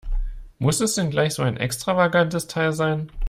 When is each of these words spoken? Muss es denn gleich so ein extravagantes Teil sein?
Muss 0.57 0.81
es 0.81 0.95
denn 0.95 1.11
gleich 1.11 1.35
so 1.35 1.43
ein 1.43 1.57
extravagantes 1.57 2.47
Teil 2.47 2.73
sein? 2.73 3.11